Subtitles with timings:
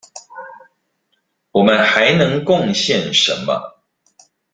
[1.51, 3.83] 我們還能貢獻什麼？